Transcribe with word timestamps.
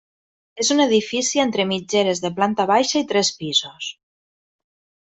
És 0.63 0.71
un 0.75 0.81
edifici 0.85 1.43
entre 1.45 1.67
mitgeres 1.73 2.25
de 2.25 2.33
planta 2.41 2.69
baixa 2.75 2.99
i 3.05 3.09
tres 3.13 3.35
pisos. 3.45 3.97